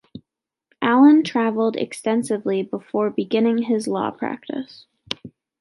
Allan 0.81 1.23
travelled 1.23 1.75
extensively 1.75 2.63
before 2.63 3.11
beginning 3.11 3.59
his 3.59 3.87
law 3.87 4.09
practice. 4.09 4.87